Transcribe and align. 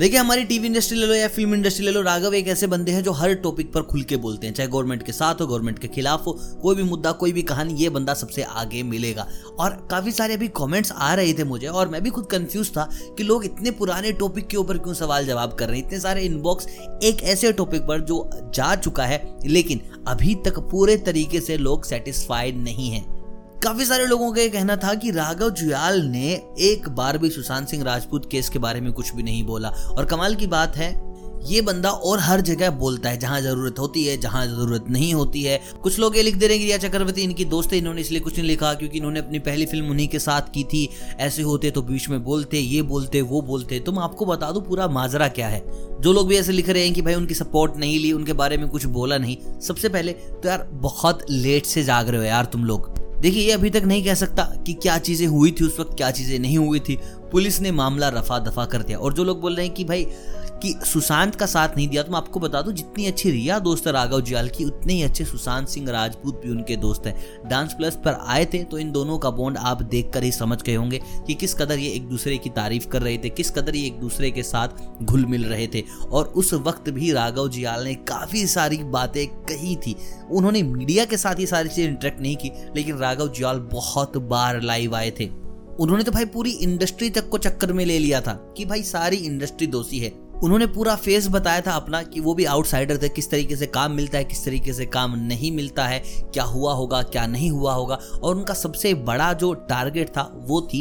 देखिए, 0.00 0.18
हमारी 0.18 0.44
TV 0.44 0.66
industry 0.66 0.98
ले 0.98 1.06
लो 1.06 1.14
या 1.14 1.28
फ़िल्म 1.28 1.54
इंडस्ट्री 1.54 1.84
ले 1.84 1.92
लो, 1.92 2.02
राघव 2.02 2.34
एक 2.34 2.46
ऐसे 2.48 2.66
बंदे 2.66 2.92
हैं 2.92 3.02
जो 3.04 3.12
हर 3.12 3.34
टॉपिक 3.34 3.72
पर 3.72 3.82
खुल 3.82 4.02
के 4.02 4.16
बोलते 4.16 4.46
हैं, 4.46 4.54
चाहे 4.54 4.68
गवर्नमेंट 4.68 5.02
के 5.02 5.12
साथ 5.12 5.34
हो 5.34 5.46
गवर्नमेंट 5.46 5.78
के 5.78 5.88
खिलाफ 5.88 6.26
हो, 6.26 6.32
कोई 6.62 6.76
भी 6.76 6.82
मुद्दा, 6.82 7.12
कोई 7.12 7.32
भी 7.32 7.42
कहानी, 7.42 7.74
ये 7.74 7.90
बंदा 7.90 8.14
सबसे 8.14 8.42
आगे 8.42 8.82
मिलेगा। 8.82 9.26
और 9.58 9.88
काफ़ी 9.90 10.12
सारे 10.12 10.34
अभी 10.34 10.48
कमेंट्स 10.48 10.92
आ 10.92 11.14
रहे 11.14 11.32
थे 11.32 11.44
मुझे, 11.44 11.66
और 11.66 11.88
मैं 11.88 12.02
भी 12.02 12.10
खुद 12.10 12.26
कंफ्यूज 12.26 12.70
था 12.70 12.88
कि 13.18 13.22
लोग 13.22 13.44
इतने 13.44 13.70
पुराने 13.70 14.12
टॉपिक 14.12 14.46
के 14.46 14.56
ऊपर 14.56 14.78
क्यों 14.78 14.94
सवाल 14.94 15.26
जवाब 15.26 15.52
कर 15.52 15.68
रहे 15.68 15.78
हैं। 15.78 15.86
इतने 15.86 16.00
सारे 16.00 16.22
इनबॉक्स 16.22 16.66
एक 17.02 17.22
ऐसे 17.22 17.52
टॉपिक 17.52 17.82
पर 17.82 18.00
जो 18.00 18.30
जा 18.54 18.74
चुका 18.74 19.04
है, 19.04 19.38
लेकिन 19.46 19.80
अभी 20.08 20.34
तक 20.34 20.58
पूरे 20.58 20.96
तरीके 20.96 21.40
से 21.40 21.56
लोग 21.56 21.84
सेटिस्फाइड 21.84 22.56
नहीं 22.56 22.90
है। 22.90 23.19
काफ़ी 23.62 23.84
सारे 23.84 24.04
लोगों 24.06 24.30
का 24.32 24.46
कहना 24.48 24.76
था 24.76 24.94
कि 24.94 25.10
राघव 25.10 25.50
जुयाल 25.50 26.00
ने 26.02 26.28
एक 26.60 26.88
बार 26.88 27.18
भी 27.18 27.30
सुशांत 27.30 27.68
सिंह 27.68 27.82
राजपूत 27.84 28.28
केस 28.30 28.48
के 28.48 28.58
बारे 28.58 28.80
में 28.80 28.92
कुछ 28.92 29.14
भी 29.14 29.22
नहीं 29.22 29.42
बोला। 29.44 29.68
और 29.68 30.04
कमाल 30.04 30.34
की 30.34 30.46
बात 30.46 30.76
है, 30.76 30.88
ये 31.46 31.60
बंदा 31.60 31.90
और 31.90 32.18
हर 32.18 32.40
जगह 32.40 32.70
बोलता 32.70 33.08
है, 33.08 33.18
जहाँ 33.18 33.40
ज़रूरत 33.40 33.78
होती 33.78 34.04
है, 34.04 34.16
जहाँ 34.16 34.46
ज़रूरत 34.46 34.84
नहीं 34.90 35.12
होती 35.14 35.42
है। 35.42 35.60
कुछ 35.82 35.98
लोग 35.98 36.16
ये 36.16 36.22
लिख 36.22 36.36
दे 36.36 36.46
रहे 36.46 36.56
हैं 36.56 36.60
कि 36.60 36.66
रिया 36.66 36.78
चक्रवर्ती, 36.78 37.22
इनकी 37.22 37.44
दोस्त 37.44 37.72
है 37.72 37.78
इन्होंने 37.78 38.00
इसलिए 38.00 38.20
कुछ 38.20 38.36
नहीं 38.36 38.46
लिखा 38.46 38.72
क्योंकि 38.74 38.98
इन्होंने 38.98 39.20
अपनी 39.20 39.38
पहली 39.38 39.66
फ़िल्म 39.66 39.90
उन्हीं 39.90 40.08
के 40.08 40.18
साथ 40.18 40.52
की 40.54 40.64
थी। 40.64 40.88
ऐसे 41.18 41.42
होते 41.42 41.70
तो 41.70 41.82
बीच 41.82 42.08
में 42.08 42.22
बोलते, 42.24 42.58
ये 42.58 42.82
बोलते, 42.82 43.22
वो 43.22 43.42
बोलते। 43.42 43.80
तो 43.80 43.92
मैं 43.92 44.02
आपको 44.02 44.26
बता 44.26 44.50
दू 44.50 44.60
पूरा 44.60 44.88
माजरा 44.88 45.28
क्या 45.28 45.48
है। 45.48 45.62
जो 46.00 46.12
लोग 46.12 46.28
भी 46.28 46.36
ऐसे 46.36 46.52
लिख 46.52 46.68
रहे 46.68 46.84
हैं 46.84 46.94
कि 46.94 47.02
भाई 47.02 47.14
उनकी 47.14 47.34
सपोर्ट 47.34 47.76
नहीं 47.76 47.98
ली, 47.98 48.12
उनके 48.12 48.32
बारे 48.32 48.56
में 48.56 48.68
कुछ 48.68 48.86
बोला 48.86 49.18
नहीं। 49.18 49.36
सबसे 49.60 49.88
पहले 49.88 50.12
तो 50.12 50.48
यार 50.48 50.68
बहुत 50.72 51.26
लेट 51.30 51.66
से 51.66 51.84
जाग 51.84 52.08
रहे 52.08 52.18
हो 52.18 52.24
यार 52.24 52.44
तुम 52.44 52.64
लोग। 52.64 52.98
देखिए, 53.20 53.42
ये 53.42 53.52
अभी 53.52 53.70
तक 53.70 53.82
नहीं 53.82 54.04
कह 54.04 54.14
सकता 54.14 54.42
कि 54.66 54.72
क्या 54.72 54.98
चीज़ें 54.98 55.26
हुई 55.26 55.50
थी, 55.50 55.64
उस 55.64 55.78
वक्त 55.80 55.96
क्या 55.96 56.10
चीज़ें 56.10 56.38
नहीं 56.38 56.58
हुई 56.58 56.80
थी। 56.80 56.98
पुलिस 57.32 57.60
ने 57.60 57.70
मामला 57.72 58.08
रफा 58.08 58.38
दफ़ा 58.40 58.64
कर 58.66 58.82
दिया। 58.82 58.98
और 58.98 59.12
जो 59.12 59.24
लोग 59.24 59.40
बोल 59.40 59.56
रहे 59.56 59.66
हैं 59.66 59.74
कि 59.74 59.84
भाई, 59.84 60.06
कि 60.62 60.74
सुशांत 60.84 61.34
का 61.34 61.46
साथ 61.46 61.76
नहीं 61.76 61.86
दिया 61.88 62.02
तो 62.02 62.12
मैं 62.12 62.16
आपको 62.16 62.40
बता 62.40 62.60
दूँ, 62.62 62.72
जितनी 62.72 63.06
अच्छी 63.06 63.30
रिया 63.30 63.58
दोस्त 63.58 63.86
है 63.86 63.92
राघव 63.92 64.20
जियाल 64.20 64.48
की, 64.48 64.64
उतने 64.64 64.92
ही 64.92 65.02
अच्छे 65.02 65.24
सुशांत 65.24 65.68
सिंह 65.68 65.88
राजपूत 65.90 66.40
भी 66.44 66.50
उनके 66.50 66.76
दोस्त 66.76 67.06
हैं। 67.06 67.48
डांस 67.48 67.72
प्लस 67.74 67.96
पर 67.96 68.18
आए 68.26 68.44
थे 68.44 68.62
तो 68.64 68.78
इन 68.78 68.90
दोनों 68.92 69.18
का 69.18 69.30
बॉन्ड 69.30 69.58
आप 69.58 69.82
देखकर 69.84 70.24
ही 70.24 70.32
समझ 70.32 70.62
गए 70.62 70.74
होंगे 70.74 71.00
कि 71.26 71.34
किस 71.34 71.54
कदर 71.54 71.78
ये 71.78 71.90
एक 71.90 72.08
दूसरे 72.08 72.38
की 72.38 72.50
तारीफ़ 72.50 72.88
कर 72.88 73.02
रहे 73.02 73.16
थे, 73.18 73.28
किस 73.30 73.50
कदर 73.50 73.76
ये 73.76 73.86
एक 73.86 73.98
दूसरे 74.00 74.30
के 74.30 74.42
साथ 74.42 75.02
घुल 75.02 75.26
मिल 75.26 75.44
रहे 75.44 75.66
थे। 75.66 75.84
और 76.02 76.26
उस 76.26 76.54
वक्त 76.54 76.90
भी 76.90 77.12
राघव 77.12 77.48
जियाल 77.48 77.84
ने 77.84 77.94
काफ़ी 78.08 78.46
सारी 78.46 78.76
बातें 78.76 79.26
कही 79.26 79.76
थी। 79.76 79.96
उन्होंने 80.30 80.62
मीडिया 80.62 81.04
के 81.04 81.16
साथ 81.16 81.40
ये 81.40 81.46
सारी 81.46 81.68
चीज़ें 81.68 81.88
इंटरेक्ट 81.88 82.20
नहीं 82.20 82.36
की, 82.36 82.52
लेकिन 82.76 82.98
राघव 82.98 83.28
जियाल 83.28 83.58
बहुत 83.72 84.16
बार 84.18 84.60
लाइव 84.62 84.94
आए 84.96 85.10
थे। 85.10 85.49
उन्होंने 85.80 86.04
तो 86.04 86.12
भाई 86.12 86.24
पूरी 86.24 86.50
इंडस्ट्री 86.50 87.10
तक 87.10 87.28
को 87.28 87.38
चक्कर 87.38 87.72
में 87.72 87.84
ले 87.84 87.98
लिया 87.98 88.20
था 88.20 88.32
कि 88.56 88.64
भाई 88.64 88.82
सारी 88.82 89.16
इंडस्ट्री 89.16 89.66
दोषी 89.66 89.98
है। 89.98 90.10
उन्होंने 90.44 90.66
पूरा 90.66 90.94
फेस 90.94 91.28
बताया 91.28 91.60
था 91.60 91.72
अपना 91.72 92.02
कि 92.02 92.20
वो 92.20 92.34
भी 92.34 92.44
आउटसाइडर 92.44 92.98
थे, 93.02 93.08
किस 93.08 93.30
तरीके 93.30 93.56
से 93.56 93.66
काम 93.66 93.92
मिलता 93.92 94.18
है, 94.18 94.24
किस 94.24 94.44
तरीके 94.44 94.72
से 94.72 94.86
काम 94.86 95.14
नहीं 95.18 95.52
मिलता 95.52 95.86
है, 95.86 96.02
क्या 96.34 96.44
हुआ 96.44 96.72
होगा, 96.72 97.02
क्या 97.02 97.26
नहीं 97.26 97.50
हुआ 97.50 97.72
होगा। 97.72 97.94
और 97.94 98.36
उनका 98.36 98.54
सबसे 98.54 98.94
बड़ा 98.94 99.32
जो 99.32 99.52
टारगेट 99.54 100.08
था, 100.08 100.22
वो 100.36 100.60
थी 100.60 100.80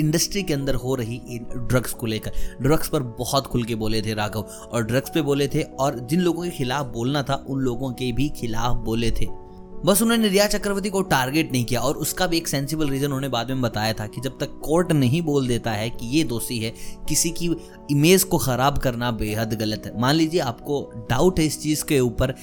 इंडस्ट्री 0.00 0.42
के 0.42 0.54
अंदर 0.54 0.74
हो 0.74 0.94
रही 0.94 1.38
ड्रग्स 1.56 1.92
को 1.92 2.06
लेकर। 2.06 2.32
ड्रग्स 2.62 2.88
पर 2.88 3.02
बहुत 3.02 3.46
खुल 3.46 3.64
के 3.64 3.74
बोले 3.74 4.02
थे 4.02 4.14
राघव, 4.14 4.40
और 4.40 4.84
ड्रग्स 4.84 5.10
पे 5.10 5.22
बोले 5.22 5.48
थे, 5.48 5.62
और 5.62 5.98
जिन 5.98 6.20
लोगों 6.20 6.42
के 6.42 6.50
खिलाफ 6.50 6.86
बोलना 6.86 7.22
था, 7.22 7.44
उन 7.48 7.60
लोगों 7.60 7.92
के 7.92 8.12
भी 8.12 8.28
खिलाफ 8.28 8.76
बोले 8.76 9.10
थे। 9.10 9.41
बस 9.84 10.02
उन्होंने 10.02 10.28
रिया 10.28 10.46
चक्रवर्ती 10.46 10.90
को 10.90 11.00
टारगेट 11.02 11.52
नहीं 11.52 11.64
किया 11.64 11.80
और 11.80 11.96
उसका 11.96 12.26
भी 12.26 12.36
एक 12.36 12.48
सेंसिबल 12.48 12.88
रीजन 12.88 13.06
उन्होंने 13.06 13.28
बाद 13.28 13.48
में 13.48 13.62
बताया 13.62 13.92
था 13.92 14.06
कि 14.06 14.20
जब 14.20 14.38
तक 14.38 14.60
कोर्ट 14.64 14.92
नहीं 14.92 15.22
बोल 15.22 15.48
देता 15.48 15.70
है 15.70 15.88
कि 15.90 16.06
ये 16.08 16.24
दोषी 16.24 16.58
है, 16.58 16.72
किसी 17.08 17.30
की 17.30 17.50
इमेज 17.90 18.24
को 18.24 18.38
खराब 18.38 18.78
करना 18.78 19.10
बेहद 19.10 19.54
गलत 19.54 19.86
है। 19.86 20.00
मान 20.00 20.14
लीजिए 20.14 20.40
आपको 20.40 21.06
डाउट 21.10 21.38
है 21.38 21.46
इस 21.46 21.60
चीज़ 21.62 21.84
के 21.84 22.00
ऊपर, 22.00 22.34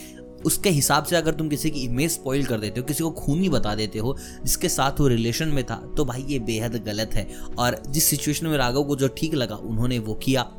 उसके 0.45 0.69
हिसाब 0.69 1.03
से 1.03 1.15
अगर 1.15 1.33
तुम 1.33 1.47
किसी 1.49 1.69
की 1.69 1.79
इमेज 1.79 2.11
स्पॉइल 2.11 2.45
कर 2.45 2.59
देते 2.59 2.79
हो, 2.79 2.85
किसी 2.85 3.03
को 3.03 3.09
खूनी 3.11 3.49
बता 3.49 3.75
देते 3.75 3.99
हो, 3.99 4.15
जिसके 4.43 4.69
साथ 4.69 4.99
वो 4.99 5.07
रिलेशन 5.07 5.47
में 5.47 5.63
था 5.63 5.75
तो 5.97 6.05
भाई 6.05 6.25
ये 6.29 6.39
बेहद 6.41 6.75
गलत 6.85 7.15
है। 7.15 7.27
और 7.59 7.81
जिस 7.89 8.05
सिचुएशन 8.05 8.47
में 8.47 8.57
राघव 8.57 8.83
को 8.83 8.95
जो 8.95 9.07
ठीक 9.17 9.33
लगा, 9.35 9.55
उन्होंने 9.55 9.99
वो 9.99 10.13
किया। 10.15 10.49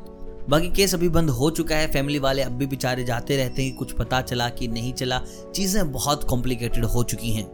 बाकी 0.49 0.69
केस 0.69 0.93
अभी 0.93 1.09
बंद 1.09 1.29
हो 1.29 1.49
चुका 1.49 1.75
है 1.75 1.91
फैमिली 1.91 2.19
वाले 2.19 2.41
अब 2.41 2.51
भी 2.51 2.65
बेचारे 2.65 3.03
जाते 3.03 3.37
रहते 3.37 3.63
हैं 3.63 3.75
कुछ 3.75 3.91
पता 3.91 4.21
चला 4.21 4.49
कि 4.49 4.67
नहीं 4.67 4.93
चला, 4.93 5.21
चीज़ें 5.55 5.91
बहुत 5.91 6.23
कॉम्प्लिकेटेड 6.23 6.85
हो 6.85 7.03
चुकी 7.03 7.31
हैं। 7.31 7.49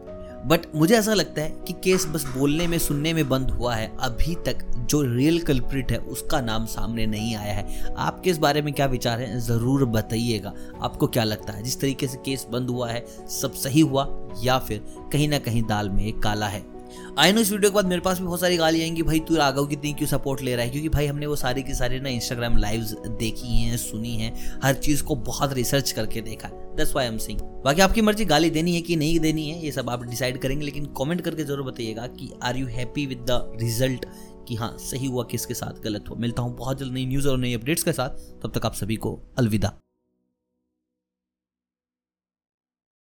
बट 0.46 0.60
मुझे 0.74 0.94
ऐसा 0.94 1.14
लगता 1.14 1.42
है 1.42 1.48
कि 1.66 1.72
केस 1.72 2.06
बस 2.06 2.24
बोलने 2.36 2.66
में, 2.66 2.78
सुनने 2.78 3.12
में 3.12 3.28
बंद 3.28 3.50
हुआ 3.50 3.74
है। 3.74 3.96
अभी 4.00 4.34
तक 4.34 4.64
जो 4.90 5.02
रियल 5.02 5.38
कल्प्रिट 5.40 5.92
है, 5.92 5.98
उसका 5.98 6.40
नाम 6.40 6.66
सामने 6.66 7.06
नहीं 7.06 7.34
आया 7.36 7.54
है। 7.54 7.94
आपके 7.94 8.30
इस 8.30 8.38
बारे 8.38 8.62
में 8.62 8.72
क्या 8.74 8.86
विचार 8.86 9.20
है, 9.20 9.40
ज़रूर 9.40 9.84
बताइएगा। 9.84 10.52
आपको 10.82 11.06
क्या 11.06 11.24
लगता 11.24 11.52
है, 11.52 11.62
जिस 11.62 11.80
तरीके 11.80 12.08
से 12.08 12.18
केस 12.18 12.46
बंद 12.50 12.70
हुआ 12.70 12.90
है, 12.90 13.04
सब 13.40 13.52
सही 13.52 13.80
हुआ 13.80 14.08
या 14.42 14.58
फिर 14.58 14.84
कहीं 15.12 15.28
ना 15.28 15.38
कहीं 15.38 15.62
दाल 15.62 15.90
में 15.90 16.12
काला 16.20 16.48
है? 16.48 16.77
आई 17.18 17.32
नो 17.32 17.40
इस 17.40 17.50
वीडियो 17.52 17.70
के 17.70 17.74
बाद 17.74 17.86
मेरे 17.86 18.00
पास 18.00 18.18
भी 18.20 18.26
बहुत 18.26 18.40
सारी 18.40 18.56
गाली 18.56 18.80
आएँगी, 18.82 19.02
भाई 19.02 19.20
तू 19.20 19.36
राघव 19.36 19.66
कितनी 19.66 19.92
क्यों 19.92 20.08
सपोर्ट 20.08 20.42
ले 20.42 20.54
रहा 20.56 20.64
है? 20.64 20.70
क्योंकि 20.70 20.88
भाई 20.88 21.06
हमने 21.06 21.26
वो 21.26 21.36
सारी 21.36 21.62
की 21.62 21.74
सारी 21.74 22.00
ना 22.00 22.08
इंस्टाग्राम 22.08 22.56
लाइव्स 22.56 22.94
देखी 23.18 23.60
हैं, 23.60 23.76
सुनी 23.76 24.14
हैं, 24.16 24.60
हर 24.64 24.74
चीज़ 24.74 25.02
को 25.02 25.14
बहुत 25.14 25.52
रिसर्च 25.52 25.92
करके 25.92 26.20
देखा। 26.20 26.48
है 26.48 26.76
दस 26.76 26.92
वाई 26.96 27.06
एम 27.06 27.18
सिंह 27.18 27.40
बाकी 27.64 27.80
आपकी 27.80 28.02
मर्ज़ी, 28.02 28.24
गाली 28.24 28.50
देनी 28.50 28.74
है 28.74 28.80
कि 28.80 28.96
नहीं 28.96 29.18
देनी 29.20 29.48
है, 29.50 29.64
ये 29.64 29.72
सब 29.72 29.90
आप 29.90 30.02
डिसाइड 30.02 30.38
करेंगे, 30.38 30.64
लेकिन 30.64 30.86
कमेंट 30.98 31.20
करके 31.20 31.44
ज़रूर 31.44 31.62
बताइएगा 31.62 32.06
कि 32.06 32.30
are 32.42 32.56
you 32.56 32.66
happy 32.66 33.06
with 33.06 33.26
the 33.30 33.42
result 33.60 34.06
कि 34.48 34.54
हाँ 34.54 34.76
सही 34.80 35.06
हुआ 35.06 35.24
किसके 35.24 35.54
साथ 35.54 35.82
गलत 35.82 36.04
हुआ? 36.10 36.18
मिलता 36.18 36.42
हूँ 36.42 36.56
बहुत 36.56 36.78
जल्द 36.78 36.92
नई 36.92 37.06
न्यूज़ 37.06 37.28
और 37.28 37.38
नई 37.38 37.54
अपडेट्स 37.54 37.82
के 37.82 37.92
साथ। 37.92 38.08
तब 38.42 38.52
तक 38.54 38.66
आप 38.66 38.74
सभी 38.74 38.96
को 38.96 39.18
अलविदा। 39.38 39.78